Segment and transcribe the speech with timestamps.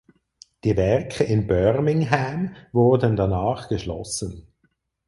[0.63, 4.47] Die Werke in Birmingham wurden danach geschlossen.